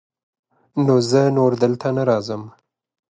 نو 0.85 0.95
زه 1.09 1.21
نور 1.37 1.51
دلته 1.63 1.87
نه 1.97 2.03
راځم. 2.09 2.41